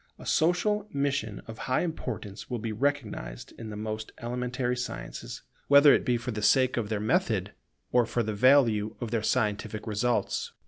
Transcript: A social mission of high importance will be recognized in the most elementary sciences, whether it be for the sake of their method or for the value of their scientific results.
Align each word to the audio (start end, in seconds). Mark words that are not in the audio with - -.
A 0.17 0.25
social 0.25 0.87
mission 0.91 1.43
of 1.45 1.59
high 1.69 1.81
importance 1.81 2.49
will 2.49 2.57
be 2.57 2.71
recognized 2.71 3.53
in 3.59 3.69
the 3.69 3.75
most 3.75 4.11
elementary 4.17 4.75
sciences, 4.75 5.43
whether 5.67 5.93
it 5.93 6.03
be 6.03 6.17
for 6.17 6.31
the 6.31 6.41
sake 6.41 6.75
of 6.75 6.89
their 6.89 6.99
method 6.99 7.51
or 7.91 8.07
for 8.07 8.23
the 8.23 8.33
value 8.33 8.95
of 8.99 9.11
their 9.11 9.21
scientific 9.21 9.85
results. 9.85 10.53